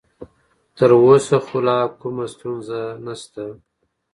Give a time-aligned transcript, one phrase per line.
[0.75, 3.43] تر اوسه خو لا کومه ستونزه نشته.